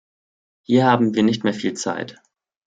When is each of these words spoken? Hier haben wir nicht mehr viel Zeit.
Hier 0.63 0.85
haben 0.87 1.13
wir 1.13 1.21
nicht 1.21 1.43
mehr 1.43 1.53
viel 1.53 1.75
Zeit. 1.75 2.17